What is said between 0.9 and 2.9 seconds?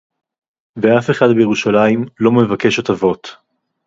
אחד בירושלים לא מבקש